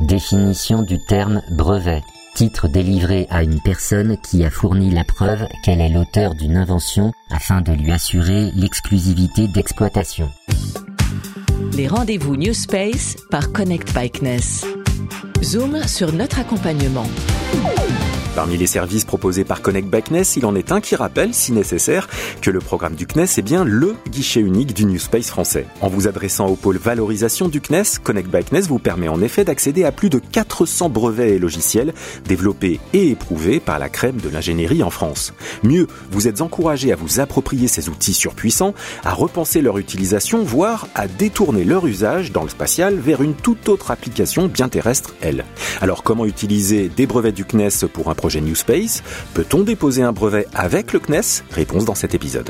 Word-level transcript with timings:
Définition 0.00 0.82
du 0.82 0.98
terme 0.98 1.40
brevet. 1.50 2.02
Titre 2.34 2.66
délivré 2.66 3.28
à 3.30 3.44
une 3.44 3.60
personne 3.60 4.16
qui 4.18 4.44
a 4.44 4.50
fourni 4.50 4.90
la 4.90 5.04
preuve 5.04 5.46
qu'elle 5.62 5.80
est 5.80 5.88
l'auteur 5.88 6.34
d'une 6.34 6.56
invention 6.56 7.12
afin 7.30 7.60
de 7.60 7.72
lui 7.72 7.92
assurer 7.92 8.50
l'exclusivité 8.56 9.46
d'exploitation. 9.46 10.28
Les 11.76 11.86
rendez-vous 11.86 12.36
New 12.36 12.54
Space 12.54 13.16
par 13.30 13.52
Connect 13.52 13.94
Bikeness. 13.94 14.66
Zoom 15.42 15.86
sur 15.86 16.12
notre 16.12 16.40
accompagnement. 16.40 17.06
Parmi 18.34 18.56
les 18.56 18.66
services 18.66 19.04
proposés 19.04 19.44
par 19.44 19.62
Connect 19.62 19.88
by 19.88 20.02
CNES, 20.02 20.36
il 20.36 20.44
en 20.44 20.56
est 20.56 20.72
un 20.72 20.80
qui 20.80 20.96
rappelle, 20.96 21.32
si 21.32 21.52
nécessaire, 21.52 22.08
que 22.40 22.50
le 22.50 22.58
programme 22.58 22.96
du 22.96 23.06
CNES 23.06 23.38
est 23.38 23.42
bien 23.42 23.64
LE 23.64 23.94
guichet 24.10 24.40
unique 24.40 24.74
du 24.74 24.86
New 24.86 24.98
Space 24.98 25.28
français. 25.28 25.66
En 25.80 25.88
vous 25.88 26.08
adressant 26.08 26.48
au 26.48 26.56
pôle 26.56 26.76
valorisation 26.76 27.46
du 27.46 27.60
CNES, 27.60 28.00
Connect 28.02 28.28
by 28.28 28.42
CNES 28.42 28.62
vous 28.62 28.80
permet 28.80 29.06
en 29.06 29.22
effet 29.22 29.44
d'accéder 29.44 29.84
à 29.84 29.92
plus 29.92 30.10
de 30.10 30.18
400 30.18 30.88
brevets 30.88 31.30
et 31.30 31.38
logiciels 31.38 31.94
développés 32.26 32.80
et 32.92 33.10
éprouvés 33.10 33.60
par 33.60 33.78
la 33.78 33.88
crème 33.88 34.16
de 34.16 34.28
l'ingénierie 34.28 34.82
en 34.82 34.90
France. 34.90 35.32
Mieux, 35.62 35.86
vous 36.10 36.26
êtes 36.26 36.40
encouragé 36.40 36.92
à 36.92 36.96
vous 36.96 37.20
approprier 37.20 37.68
ces 37.68 37.88
outils 37.88 38.14
surpuissants, 38.14 38.74
à 39.04 39.14
repenser 39.14 39.62
leur 39.62 39.78
utilisation, 39.78 40.42
voire 40.42 40.88
à 40.96 41.06
détourner 41.06 41.62
leur 41.62 41.86
usage 41.86 42.32
dans 42.32 42.42
le 42.42 42.48
spatial 42.48 42.96
vers 42.96 43.22
une 43.22 43.34
toute 43.34 43.68
autre 43.68 43.92
application 43.92 44.48
bien 44.48 44.68
terrestre, 44.68 45.14
elle. 45.20 45.44
Alors 45.80 46.02
comment 46.02 46.26
utiliser 46.26 46.88
des 46.88 47.06
brevets 47.06 47.30
du 47.30 47.44
CNES 47.44 47.86
pour 47.92 48.10
un 48.10 48.14
projet 48.24 48.40
New 48.40 48.54
Space 48.54 49.02
Peut-on 49.34 49.64
déposer 49.64 50.00
un 50.00 50.12
brevet 50.12 50.46
avec 50.54 50.94
le 50.94 50.98
CNES 50.98 51.44
Réponse 51.50 51.84
dans 51.84 51.94
cet 51.94 52.14
épisode. 52.14 52.48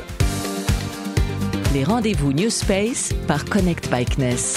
Les 1.73 1.83
rendez-vous 1.83 2.31
New 2.31 2.49
Space 2.49 3.11
par 3.27 3.43
Connect 3.43 3.91
by 3.91 4.05
CNES. 4.05 4.55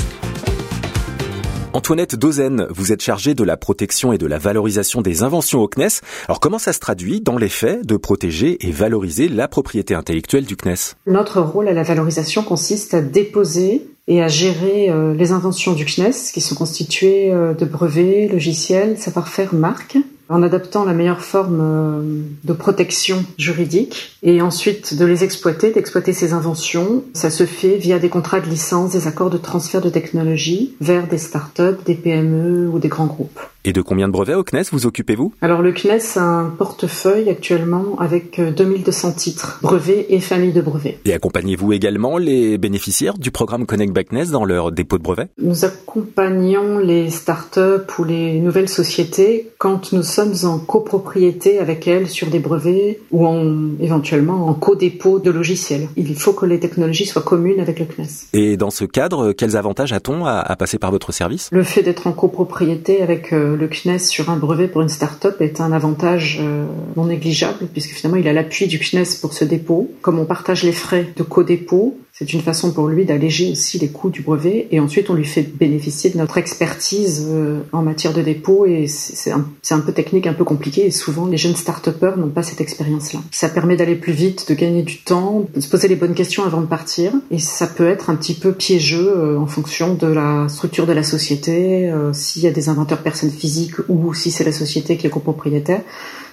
Antoinette 1.72 2.14
Dozen, 2.14 2.68
vous 2.70 2.92
êtes 2.92 3.02
chargée 3.02 3.34
de 3.34 3.42
la 3.42 3.56
protection 3.56 4.12
et 4.12 4.18
de 4.18 4.26
la 4.26 4.38
valorisation 4.38 5.02
des 5.02 5.24
inventions 5.24 5.60
au 5.60 5.66
CNES. 5.66 6.02
Alors 6.28 6.38
comment 6.38 6.60
ça 6.60 6.72
se 6.72 6.78
traduit 6.78 7.20
dans 7.20 7.36
les 7.36 7.48
faits 7.48 7.84
de 7.84 7.96
protéger 7.96 8.56
et 8.64 8.70
valoriser 8.70 9.28
la 9.28 9.48
propriété 9.48 9.96
intellectuelle 9.96 10.46
du 10.46 10.54
CNES 10.54 10.94
Notre 11.08 11.40
rôle 11.40 11.66
à 11.66 11.72
la 11.72 11.82
valorisation 11.82 12.44
consiste 12.44 12.94
à 12.94 13.00
déposer 13.00 13.88
et 14.06 14.22
à 14.22 14.28
gérer 14.28 14.88
euh, 14.88 15.14
les 15.14 15.32
inventions 15.32 15.72
du 15.72 15.84
CNES 15.84 16.30
qui 16.32 16.40
sont 16.40 16.54
constituées 16.54 17.32
euh, 17.32 17.54
de 17.54 17.64
brevets, 17.64 18.28
logiciels, 18.30 18.96
savoir-faire, 18.98 19.52
marques 19.52 19.98
en 20.28 20.42
adaptant 20.42 20.84
la 20.84 20.92
meilleure 20.92 21.22
forme 21.22 21.60
euh, 21.62 22.22
de 22.44 22.52
protection 22.52 23.24
juridique 23.38 24.18
et 24.22 24.42
ensuite 24.42 24.96
de 24.96 25.04
les 25.04 25.24
exploiter, 25.24 25.72
d'exploiter 25.72 26.12
ces 26.12 26.32
inventions. 26.32 27.04
Ça 27.14 27.30
se 27.30 27.46
fait 27.46 27.76
via 27.76 27.98
des 27.98 28.08
contrats 28.08 28.40
de 28.40 28.48
licence, 28.48 28.92
des 28.92 29.06
accords 29.06 29.30
de 29.30 29.38
transfert 29.38 29.80
de 29.80 29.90
technologie 29.90 30.74
vers 30.80 31.06
des 31.06 31.18
startups, 31.18 31.82
des 31.86 31.94
PME 31.94 32.68
ou 32.68 32.78
des 32.78 32.88
grands 32.88 33.06
groupes. 33.06 33.40
Et 33.64 33.72
de 33.72 33.82
combien 33.82 34.06
de 34.06 34.12
brevets 34.12 34.36
au 34.36 34.44
CNES 34.44 34.62
vous 34.72 34.86
occupez-vous? 34.86 35.32
Alors 35.40 35.62
le 35.62 35.72
CNES 35.72 36.16
a 36.16 36.22
un 36.22 36.44
portefeuille 36.44 37.28
actuellement 37.28 37.98
avec 37.98 38.40
2200 38.40 39.12
titres, 39.12 39.58
brevets 39.62 40.06
et 40.08 40.20
familles 40.20 40.52
de 40.52 40.60
brevets. 40.60 40.98
Et 41.04 41.12
accompagnez-vous 41.12 41.72
également 41.72 42.18
les 42.18 42.56
bénéficiaires 42.56 43.18
du 43.18 43.30
programme 43.30 43.66
Connect 43.66 43.92
by 43.92 44.04
CNES 44.04 44.30
dans 44.30 44.44
leur 44.44 44.70
dépôt 44.70 44.98
de 44.98 45.02
brevets? 45.02 45.28
Nous 45.42 45.64
accompagnons 45.64 46.78
les 46.78 47.10
startups 47.10 47.60
ou 47.98 48.04
les 48.04 48.38
nouvelles 48.38 48.68
sociétés 48.68 49.50
quand 49.58 49.92
nous 49.92 50.04
sommes 50.04 50.34
en 50.44 50.58
copropriété 50.58 51.58
avec 51.58 51.88
elles 51.88 52.08
sur 52.08 52.28
des 52.28 52.38
brevets 52.38 53.00
ou 53.10 53.26
en, 53.26 53.70
éventuellement 53.80 54.46
en 54.46 54.54
co-dépôt 54.54 55.18
de 55.18 55.30
logiciels. 55.30 55.88
Il 55.96 56.14
faut 56.14 56.32
que 56.32 56.46
les 56.46 56.60
technologies 56.60 57.06
soient 57.06 57.22
communes 57.22 57.60
avec 57.60 57.80
le 57.80 57.86
CNES. 57.86 58.28
Et 58.34 58.56
dans 58.56 58.70
ce 58.70 58.84
cadre, 58.84 59.32
quels 59.32 59.56
avantages 59.56 59.92
a-t-on 59.92 60.24
à, 60.26 60.38
à, 60.38 60.54
passer 60.54 60.78
par 60.78 60.92
votre 60.92 61.12
service? 61.12 61.48
Le 61.50 61.64
fait 61.64 61.82
d'être 61.82 62.06
en 62.06 62.12
copropriété 62.12 63.02
avec 63.02 63.32
euh, 63.32 63.47
le 63.56 63.68
CNES 63.68 63.98
sur 63.98 64.30
un 64.30 64.36
brevet 64.36 64.68
pour 64.68 64.82
une 64.82 64.88
start-up 64.88 65.40
est 65.40 65.60
un 65.60 65.72
avantage 65.72 66.38
euh, 66.40 66.66
non 66.96 67.06
négligeable 67.06 67.66
puisque 67.72 67.90
finalement 67.90 68.18
il 68.18 68.28
a 68.28 68.32
l'appui 68.32 68.66
du 68.66 68.78
CNES 68.78 69.20
pour 69.20 69.32
ce 69.32 69.44
dépôt. 69.44 69.90
Comme 70.02 70.18
on 70.18 70.24
partage 70.24 70.64
les 70.64 70.72
frais 70.72 71.12
de 71.16 71.22
co-dépôt, 71.22 71.98
c'est 72.18 72.32
une 72.32 72.40
façon 72.40 72.72
pour 72.72 72.88
lui 72.88 73.04
d'alléger 73.04 73.52
aussi 73.52 73.78
les 73.78 73.90
coûts 73.90 74.10
du 74.10 74.22
brevet 74.22 74.66
et 74.72 74.80
ensuite 74.80 75.08
on 75.08 75.14
lui 75.14 75.24
fait 75.24 75.42
bénéficier 75.42 76.10
de 76.10 76.18
notre 76.18 76.36
expertise 76.36 77.24
euh, 77.28 77.60
en 77.70 77.82
matière 77.82 78.12
de 78.12 78.22
dépôt 78.22 78.66
et 78.66 78.88
c'est 78.88 79.30
un, 79.30 79.46
un, 79.70 79.78
peu 79.78 79.92
technique, 79.92 80.26
un 80.26 80.32
peu 80.32 80.42
compliqué 80.42 80.84
et 80.84 80.90
souvent 80.90 81.26
les 81.26 81.36
jeunes 81.36 81.54
start-upers 81.54 82.16
n'ont 82.16 82.30
pas 82.30 82.42
cette 82.42 82.60
expérience-là. 82.60 83.20
Ça 83.30 83.48
permet 83.48 83.76
d'aller 83.76 83.94
plus 83.94 84.12
vite, 84.12 84.48
de 84.48 84.54
gagner 84.54 84.82
du 84.82 84.98
temps, 84.98 85.46
de 85.54 85.60
se 85.60 85.68
poser 85.68 85.86
les 85.86 85.94
bonnes 85.94 86.14
questions 86.14 86.42
avant 86.42 86.60
de 86.60 86.66
partir 86.66 87.12
et 87.30 87.38
ça 87.38 87.68
peut 87.68 87.88
être 87.88 88.10
un 88.10 88.16
petit 88.16 88.34
peu 88.34 88.52
piégeux 88.52 89.16
euh, 89.16 89.38
en 89.38 89.46
fonction 89.46 89.94
de 89.94 90.08
la 90.08 90.48
structure 90.48 90.86
de 90.86 90.92
la 90.92 91.04
société, 91.04 91.88
euh, 91.88 92.12
s'il 92.12 92.42
y 92.42 92.48
a 92.48 92.50
des 92.50 92.68
inventeurs 92.68 92.98
personnes 92.98 93.30
physiques 93.30 93.78
ou 93.88 94.12
si 94.12 94.32
c'est 94.32 94.44
la 94.44 94.52
société 94.52 94.96
qui 94.96 95.06
est 95.06 95.10
copropriétaire 95.10 95.82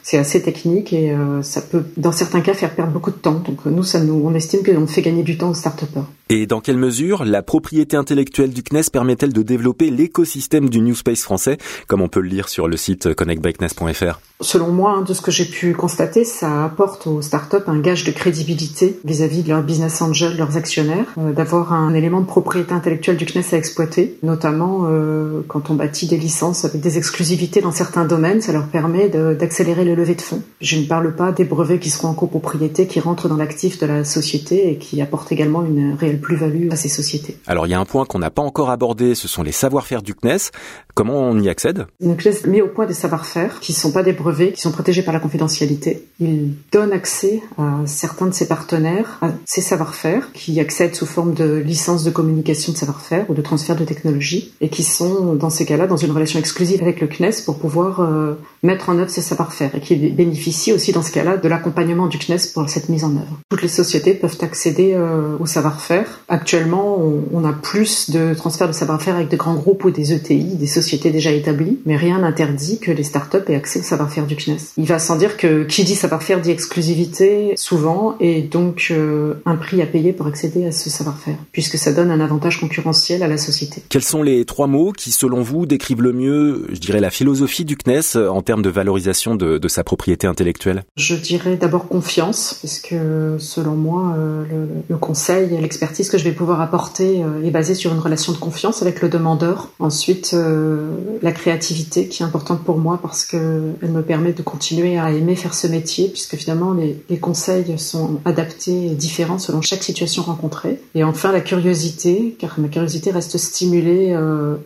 c'est 0.05 0.19
assez 0.19 0.39
technique 0.39 0.93
et 0.93 1.11
euh, 1.13 1.41
ça 1.41 1.61
peut, 1.61 1.83
dans 1.97 2.11
certains 2.11 2.41
cas, 2.41 2.53
faire 2.53 2.75
perdre 2.75 2.91
beaucoup 2.91 3.09
de 3.09 3.15
temps. 3.15 3.41
Donc 3.43 3.65
nous, 3.65 3.81
ça 3.81 3.99
nous, 3.99 4.21
on 4.23 4.35
estime 4.35 4.61
qu'on 4.63 4.85
fait 4.85 5.01
gagner 5.01 5.23
du 5.23 5.35
temps 5.35 5.49
aux 5.49 5.55
start 5.55 5.83
Et 6.29 6.45
dans 6.45 6.61
quelle 6.61 6.77
mesure 6.77 7.25
la 7.25 7.41
propriété 7.41 7.97
intellectuelle 7.97 8.51
du 8.51 8.61
CNES 8.61 8.91
permet-elle 8.93 9.33
de 9.33 9.41
développer 9.41 9.89
l'écosystème 9.89 10.69
du 10.69 10.81
New 10.81 10.93
Space 10.93 11.23
français, 11.23 11.57
comme 11.87 12.03
on 12.03 12.07
peut 12.07 12.19
le 12.19 12.27
lire 12.27 12.49
sur 12.49 12.67
le 12.67 12.77
site 12.77 13.15
connectbyknes.fr 13.15 14.19
Selon 14.41 14.67
moi, 14.67 14.91
hein, 14.91 15.01
de 15.01 15.11
ce 15.13 15.21
que 15.21 15.31
j'ai 15.31 15.45
pu 15.45 15.73
constater, 15.73 16.23
ça 16.23 16.65
apporte 16.65 17.07
aux 17.07 17.23
startups 17.23 17.65
un 17.65 17.79
gage 17.79 18.03
de 18.03 18.11
crédibilité 18.11 18.99
vis-à-vis 19.05 19.41
de 19.41 19.49
leurs 19.49 19.63
business 19.63 20.03
angels, 20.03 20.37
leurs 20.37 20.55
actionnaires, 20.55 21.07
euh, 21.17 21.31
d'avoir 21.31 21.73
un 21.73 21.95
élément 21.95 22.21
de 22.21 22.27
propriété 22.27 22.73
intellectuelle 22.73 23.17
du 23.17 23.25
CNES 23.25 23.53
à 23.53 23.57
exploiter, 23.57 24.19
notamment 24.21 24.81
euh, 24.83 25.41
quand 25.47 25.71
on 25.71 25.73
bâtit 25.73 26.05
des 26.05 26.17
licences 26.17 26.63
avec 26.63 26.79
des 26.79 26.99
exclusivités 26.99 27.61
dans 27.61 27.71
certains 27.71 28.05
domaines, 28.05 28.41
ça 28.41 28.51
leur 28.51 28.67
permet 28.67 29.09
d'accélérer 29.09 29.83
le 29.83 29.94
levée 29.95 30.15
de 30.15 30.21
fonds. 30.21 30.41
Je 30.61 30.77
ne 30.77 30.85
parle 30.85 31.15
pas 31.15 31.31
des 31.31 31.45
brevets 31.45 31.79
qui 31.79 31.89
seront 31.89 32.09
en 32.09 32.13
copropriété, 32.13 32.87
qui 32.87 32.99
rentrent 32.99 33.29
dans 33.29 33.37
l'actif 33.37 33.79
de 33.79 33.85
la 33.85 34.03
société 34.03 34.69
et 34.69 34.77
qui 34.77 35.01
apportent 35.01 35.31
également 35.31 35.63
une 35.63 35.93
réelle 35.93 36.19
plus-value 36.19 36.69
à 36.71 36.75
ces 36.75 36.89
sociétés. 36.89 37.37
Alors 37.47 37.67
il 37.67 37.71
y 37.71 37.73
a 37.73 37.79
un 37.79 37.85
point 37.85 38.05
qu'on 38.05 38.19
n'a 38.19 38.29
pas 38.29 38.41
encore 38.41 38.69
abordé, 38.69 39.15
ce 39.15 39.27
sont 39.27 39.43
les 39.43 39.51
savoir-faire 39.51 40.01
du 40.01 40.13
CNES. 40.13 40.51
Comment 40.93 41.19
on 41.19 41.39
y 41.39 41.49
accède? 41.49 41.87
Le 41.99 42.15
CNES 42.15 42.47
met 42.47 42.61
au 42.61 42.67
point 42.67 42.85
des 42.85 42.93
savoir-faire 42.93 43.59
qui 43.59 43.73
ne 43.73 43.77
sont 43.77 43.91
pas 43.91 44.03
des 44.03 44.13
brevets, 44.13 44.53
qui 44.53 44.61
sont 44.61 44.71
protégés 44.71 45.01
par 45.01 45.13
la 45.13 45.19
confidentialité. 45.19 46.07
Il 46.19 46.53
donne 46.71 46.91
accès 46.91 47.41
à 47.57 47.79
certains 47.85 48.27
de 48.27 48.33
ses 48.33 48.47
partenaires 48.47 49.17
à 49.21 49.31
ces 49.45 49.61
savoir-faire 49.61 50.31
qui 50.33 50.59
accèdent 50.59 50.95
sous 50.95 51.05
forme 51.05 51.33
de 51.33 51.55
licence 51.55 52.03
de 52.03 52.11
communication 52.11 52.71
de 52.73 52.77
savoir-faire 52.77 53.29
ou 53.29 53.33
de 53.33 53.41
transfert 53.41 53.75
de 53.75 53.85
technologie 53.85 54.53
et 54.61 54.69
qui 54.69 54.83
sont 54.83 55.35
dans 55.35 55.49
ces 55.49 55.65
cas-là 55.65 55.87
dans 55.87 55.97
une 55.97 56.11
relation 56.11 56.39
exclusive 56.39 56.81
avec 56.81 57.01
le 57.01 57.07
CNES 57.07 57.43
pour 57.45 57.59
pouvoir 57.59 58.01
euh, 58.01 58.33
mettre 58.63 58.89
en 58.89 58.97
œuvre 58.97 59.09
ces 59.09 59.21
savoir-faire 59.21 59.73
et 59.75 59.79
qui 59.85 59.95
bénéficient 59.95 60.73
aussi 60.73 60.91
dans 60.91 61.03
ce 61.03 61.11
cas-là 61.11 61.37
de 61.37 61.47
l'accompagnement 61.47 62.07
du 62.07 62.17
CNES 62.17 62.51
pour 62.53 62.69
cette 62.69 62.89
mise 62.89 63.03
en 63.03 63.11
œuvre. 63.11 63.39
Toutes 63.49 63.61
les 63.61 63.67
sociétés 63.67 64.13
peuvent 64.13 64.37
accéder 64.41 64.93
euh, 64.93 65.37
au 65.39 65.45
savoir-faire. 65.45 66.21
Actuellement, 66.27 66.99
on, 67.31 67.45
a 67.45 67.53
plus 67.53 68.09
de 68.09 68.33
transfert 68.33 68.67
de 68.67 68.73
savoir-faire 68.73 69.15
avec 69.15 69.29
de 69.29 69.37
grands 69.37 69.53
groupes 69.53 69.83
ou 69.83 69.91
des 69.91 70.13
ETI, 70.13 70.55
des 70.55 70.67
sociétés 70.67 71.11
déjà 71.11 71.31
établies, 71.31 71.79
mais 71.85 71.95
rien 71.95 72.19
n'interdit 72.19 72.79
que 72.79 72.91
les 72.91 73.03
startups 73.03 73.37
aient 73.47 73.55
accès 73.55 73.79
au 73.79 73.83
savoir-faire 73.83 74.25
du 74.25 74.35
CNES. 74.35 74.57
Il 74.77 74.85
va 74.85 74.97
sans 74.97 75.15
dire 75.15 75.37
que 75.37 75.63
qui 75.63 75.83
dit 75.83 75.95
savoir-faire 75.95 76.41
dit 76.41 76.49
exclusivité 76.49 77.53
souvent 77.55 78.15
et 78.19 78.41
donc 78.41 78.87
euh, 78.89 79.35
un 79.45 79.55
prix 79.55 79.81
à 79.81 79.85
payer 79.85 80.11
pour 80.11 80.25
accéder 80.25 80.65
à 80.65 80.71
ce 80.71 80.89
savoir-faire, 80.89 81.37
puisque 81.51 81.77
ça 81.77 81.91
donne 81.93 82.09
un 82.09 82.19
avantage 82.19 82.59
concurrentiel 82.59 83.21
à 83.21 83.27
la 83.27 83.37
société. 83.37 83.83
Quels 83.89 84.03
sont 84.03 84.23
les 84.23 84.45
trois 84.45 84.67
mots 84.67 84.91
qui, 84.91 85.11
selon 85.11 85.41
vous, 85.41 85.67
décrivent 85.67 86.01
le 86.01 86.13
mieux, 86.13 86.67
je 86.71 86.79
dirais, 86.79 86.99
la 86.99 87.11
philosophie 87.11 87.65
du 87.65 87.77
CNES 87.77 88.17
en 88.27 88.41
termes 88.41 88.63
de 88.63 88.69
valorisation 88.69 89.35
de, 89.35 89.57
de 89.57 89.67
propriété 89.83 90.27
intellectuelle? 90.27 90.83
Je 90.97 91.15
dirais 91.15 91.57
d'abord 91.57 91.87
confiance, 91.87 92.57
parce 92.61 92.79
que 92.79 93.37
selon 93.39 93.75
moi, 93.75 94.15
euh, 94.17 94.43
le, 94.89 94.97
conseil 94.97 95.53
et 95.53 95.61
l'expertise 95.61 96.09
que 96.09 96.17
je 96.17 96.23
vais 96.23 96.31
pouvoir 96.31 96.61
apporter 96.61 97.21
euh, 97.21 97.45
est 97.45 97.51
basée 97.51 97.75
sur 97.75 97.93
une 97.93 97.99
relation 97.99 98.31
de 98.31 98.37
confiance 98.37 98.81
avec 98.81 99.01
le 99.01 99.09
demandeur. 99.09 99.69
Ensuite, 99.79 100.31
euh, 100.33 100.89
la 101.21 101.31
créativité 101.31 102.07
qui 102.07 102.23
est 102.23 102.25
importante 102.25 102.63
pour 102.63 102.77
moi 102.77 102.99
parce 103.01 103.25
que 103.25 103.61
elle 103.81 103.91
me 103.91 104.01
permet 104.01 104.33
de 104.33 104.41
continuer 104.41 104.97
à 104.97 105.11
aimer 105.11 105.35
faire 105.35 105.53
ce 105.53 105.67
métier, 105.67 106.07
puisque 106.07 106.35
finalement 106.35 106.73
les, 106.73 106.95
conseils 107.19 107.77
sont 107.77 108.19
adaptés 108.25 108.87
et 108.87 108.95
différents 108.95 109.39
selon 109.39 109.61
chaque 109.61 109.83
situation 109.83 110.21
rencontrée. 110.23 110.79
Et 110.95 111.03
enfin, 111.03 111.31
la 111.31 111.41
curiosité, 111.41 112.35
car 112.37 112.59
ma 112.59 112.67
curiosité 112.67 113.11
reste 113.11 113.37
stimulée 113.37 114.13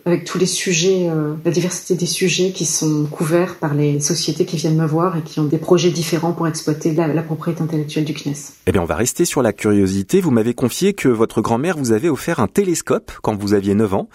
avec 0.04 0.24
tous 0.24 0.38
les 0.38 0.46
sujets, 0.46 1.08
la 1.44 1.50
diversité 1.50 1.94
des 1.94 2.06
sujets 2.06 2.50
qui 2.50 2.66
sont 2.66 3.06
couverts 3.10 3.56
par 3.56 3.74
les 3.74 4.00
sociétés 4.00 4.44
qui 4.44 4.56
viennent 4.56 4.76
me 4.76 4.86
voir 4.86 4.99
et 5.16 5.22
qui 5.22 5.40
ont 5.40 5.44
des 5.44 5.58
projets 5.58 5.90
différents 5.90 6.32
pour 6.32 6.46
exploiter 6.48 6.92
la, 6.92 7.06
la 7.08 7.22
propriété 7.22 7.62
intellectuelle 7.62 8.04
du 8.04 8.14
CNES. 8.14 8.34
Eh 8.66 8.72
bien, 8.72 8.82
on 8.82 8.86
va 8.86 8.96
rester 8.96 9.24
sur 9.24 9.42
la 9.42 9.52
curiosité. 9.52 10.20
Vous 10.20 10.30
m'avez 10.30 10.54
confié 10.54 10.92
que 10.94 11.08
votre 11.08 11.40
grand-mère 11.40 11.76
vous 11.76 11.92
avait 11.92 12.08
offert 12.08 12.40
un 12.40 12.48
télescope 12.48 13.12
quand 13.22 13.36
vous 13.36 13.54
aviez 13.54 13.74
9 13.74 13.94
ans. 13.94 14.08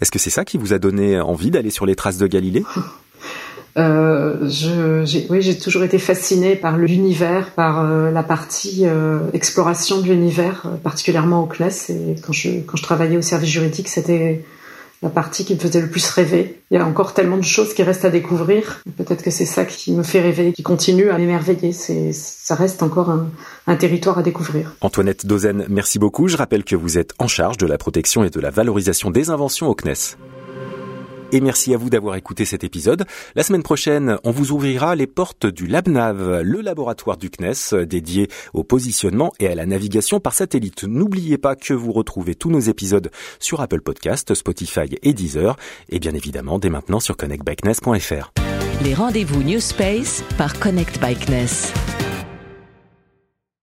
Est-ce 0.00 0.10
que 0.10 0.18
c'est 0.18 0.30
ça 0.30 0.44
qui 0.44 0.58
vous 0.58 0.72
a 0.72 0.78
donné 0.78 1.20
envie 1.20 1.50
d'aller 1.50 1.70
sur 1.70 1.86
les 1.86 1.94
traces 1.94 2.18
de 2.18 2.26
Galilée? 2.26 2.64
Euh, 3.76 4.48
je, 4.48 5.30
oui, 5.30 5.40
j'ai 5.40 5.56
toujours 5.56 5.84
été 5.84 5.98
fascinée 5.98 6.56
par 6.56 6.76
l'univers, 6.76 7.52
par 7.52 7.80
euh, 7.80 8.10
la 8.10 8.24
partie 8.24 8.82
euh, 8.84 9.20
exploration 9.32 10.00
de 10.00 10.06
l'univers, 10.06 10.66
particulièrement 10.82 11.44
au 11.44 11.46
CNES. 11.46 11.90
Et 11.90 12.16
quand 12.20 12.32
je, 12.32 12.60
quand 12.66 12.76
je 12.76 12.82
travaillais 12.82 13.16
au 13.16 13.22
service 13.22 13.50
juridique, 13.50 13.88
c'était 13.88 14.44
la 15.02 15.10
partie 15.10 15.44
qui 15.44 15.54
me 15.54 15.58
faisait 15.58 15.80
le 15.80 15.88
plus 15.88 16.08
rêver. 16.10 16.60
Il 16.70 16.74
y 16.74 16.76
a 16.80 16.86
encore 16.86 17.14
tellement 17.14 17.36
de 17.36 17.44
choses 17.44 17.72
qui 17.74 17.82
restent 17.82 18.04
à 18.04 18.10
découvrir. 18.10 18.82
Peut-être 18.96 19.22
que 19.22 19.30
c'est 19.30 19.46
ça 19.46 19.64
qui 19.64 19.92
me 19.92 20.02
fait 20.02 20.20
rêver, 20.20 20.52
qui 20.52 20.62
continue 20.62 21.10
à 21.10 21.18
m'émerveiller. 21.18 21.72
Ça 21.72 22.54
reste 22.54 22.82
encore 22.82 23.10
un, 23.10 23.30
un 23.66 23.76
territoire 23.76 24.18
à 24.18 24.22
découvrir. 24.22 24.74
Antoinette 24.80 25.26
Dozen, 25.26 25.66
merci 25.68 25.98
beaucoup. 25.98 26.28
Je 26.28 26.36
rappelle 26.36 26.64
que 26.64 26.76
vous 26.76 26.98
êtes 26.98 27.12
en 27.18 27.28
charge 27.28 27.58
de 27.58 27.66
la 27.66 27.78
protection 27.78 28.24
et 28.24 28.30
de 28.30 28.40
la 28.40 28.50
valorisation 28.50 29.10
des 29.10 29.30
inventions 29.30 29.68
au 29.68 29.74
CNES. 29.74 30.16
Et 31.30 31.40
merci 31.40 31.74
à 31.74 31.76
vous 31.76 31.90
d'avoir 31.90 32.16
écouté 32.16 32.44
cet 32.44 32.64
épisode. 32.64 33.04
La 33.34 33.42
semaine 33.42 33.62
prochaine, 33.62 34.18
on 34.24 34.30
vous 34.30 34.52
ouvrira 34.52 34.96
les 34.96 35.06
portes 35.06 35.46
du 35.46 35.66
LabNav, 35.66 36.40
le 36.40 36.60
laboratoire 36.60 37.18
du 37.18 37.30
CNES 37.30 37.84
dédié 37.84 38.28
au 38.54 38.64
positionnement 38.64 39.32
et 39.38 39.48
à 39.48 39.54
la 39.54 39.66
navigation 39.66 40.20
par 40.20 40.32
satellite. 40.32 40.84
N'oubliez 40.84 41.36
pas 41.36 41.54
que 41.54 41.74
vous 41.74 41.92
retrouvez 41.92 42.34
tous 42.34 42.50
nos 42.50 42.60
épisodes 42.60 43.10
sur 43.40 43.60
Apple 43.60 43.82
Podcast, 43.82 44.34
Spotify 44.34 44.96
et 45.02 45.12
Deezer, 45.12 45.56
et 45.90 45.98
bien 45.98 46.14
évidemment 46.14 46.58
dès 46.58 46.70
maintenant 46.70 47.00
sur 47.00 47.16
connectbyknes.fr. 47.16 48.32
Les 48.84 48.94
rendez-vous 48.94 49.42
New 49.42 49.60
Space 49.60 50.22
par 50.38 50.58
Connect 50.58 51.00
by. 51.00 51.16